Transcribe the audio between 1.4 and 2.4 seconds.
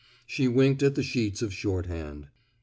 of shorthand.